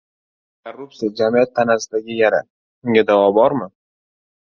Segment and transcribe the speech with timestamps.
[0.63, 2.43] Korrupsiya— jamiyat tanasidagi yara.
[2.83, 3.73] Unga davo bormi?